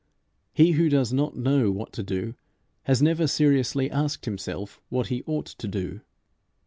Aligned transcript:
He 0.51 0.71
who 0.71 0.89
does 0.89 1.13
not 1.13 1.35
know 1.35 1.69
what 1.69 1.93
to 1.93 2.01
do 2.01 2.33
has 2.85 3.03
never 3.03 3.27
seriously 3.27 3.91
asked 3.91 4.25
himself 4.25 4.81
what 4.89 5.09
he 5.09 5.21
ought 5.27 5.45
to 5.45 5.67
do. 5.67 6.01